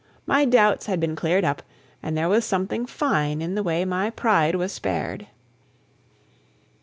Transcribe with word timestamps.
My 0.25 0.45
doubts 0.45 0.87
had 0.87 0.99
been 0.99 1.15
cleared 1.15 1.45
up 1.45 1.61
and 2.01 2.17
there 2.17 2.27
was 2.27 2.43
something 2.43 2.87
fine 2.87 3.39
in 3.39 3.53
the 3.53 3.61
way 3.61 3.85
my 3.85 4.09
pride 4.09 4.55
was 4.55 4.71
spared. 4.71 5.27